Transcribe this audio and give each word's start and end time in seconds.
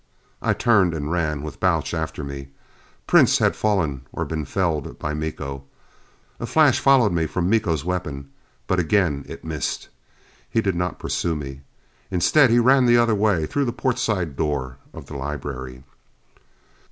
I 0.41 0.53
turned 0.53 0.95
and 0.95 1.11
ran, 1.11 1.43
with 1.43 1.59
Balch 1.59 1.93
after 1.93 2.23
me. 2.23 2.47
Prince 3.05 3.37
had 3.37 3.55
fallen 3.55 4.01
or 4.11 4.25
been 4.25 4.45
felled 4.45 4.97
by 4.97 5.13
Miko. 5.13 5.63
A 6.39 6.47
flash 6.47 6.79
followed 6.79 7.11
me 7.11 7.27
from 7.27 7.47
Miko's 7.51 7.85
weapon, 7.85 8.31
but 8.65 8.79
again 8.79 9.23
it 9.29 9.45
missed. 9.45 9.89
He 10.49 10.59
did 10.59 10.73
not 10.73 10.97
pursue 10.97 11.35
me. 11.35 11.61
Instead 12.09 12.49
he 12.49 12.57
ran 12.57 12.87
the 12.87 12.97
other 12.97 13.13
way, 13.13 13.45
through 13.45 13.65
the 13.65 13.71
portside 13.73 14.35
door 14.35 14.79
of 14.91 15.05
the 15.05 15.15
library. 15.15 15.83